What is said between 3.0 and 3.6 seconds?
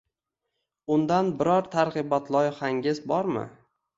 bormi?